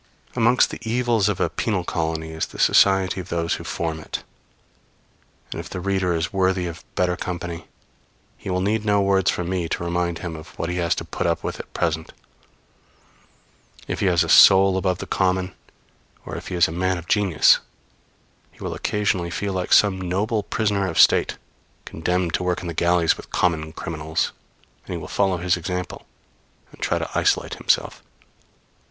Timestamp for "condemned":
21.85-22.33